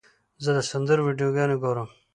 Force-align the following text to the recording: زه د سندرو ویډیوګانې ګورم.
زه 0.43 0.49
د 0.55 0.59
سندرو 0.69 1.01
ویډیوګانې 1.05 1.55
ګورم. 1.63 1.89